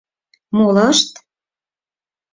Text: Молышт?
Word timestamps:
Молышт? 0.57 1.11